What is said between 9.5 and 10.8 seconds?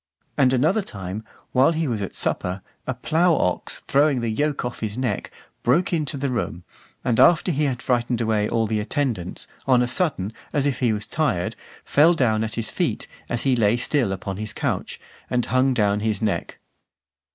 (447) on a sudden, as if